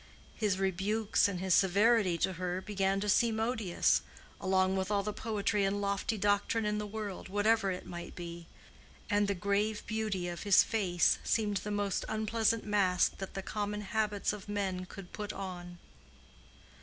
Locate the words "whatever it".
7.29-7.85